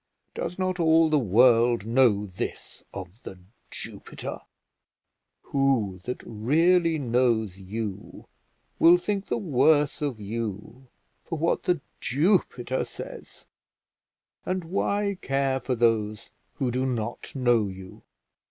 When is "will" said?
8.79-8.97